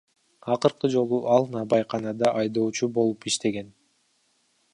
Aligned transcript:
Акыркы 0.53 0.89
жолу 0.95 1.19
ал 1.35 1.45
наабайканада 1.57 2.33
айдоочу 2.41 2.93
болуп 2.97 3.33
иштеген. 3.33 3.71